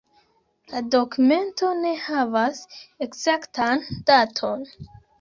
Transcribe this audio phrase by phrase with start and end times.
[0.71, 2.65] La dokumento ne havas
[3.09, 4.71] ekzaktan daton.